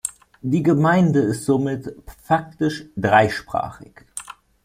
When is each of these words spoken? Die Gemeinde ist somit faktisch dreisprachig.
Die 0.41 0.63
Gemeinde 0.63 1.19
ist 1.19 1.45
somit 1.45 1.95
faktisch 2.23 2.85
dreisprachig. 2.97 4.07